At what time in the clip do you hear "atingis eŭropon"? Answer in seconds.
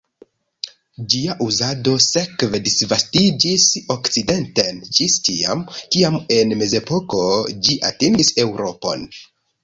7.91-9.05